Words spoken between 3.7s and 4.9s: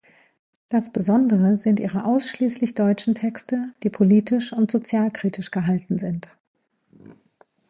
die politisch und